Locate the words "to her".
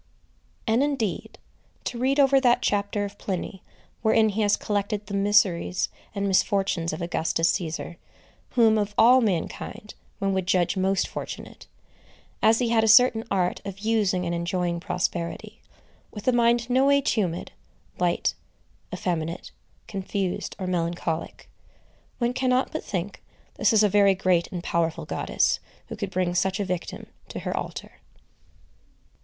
27.29-27.55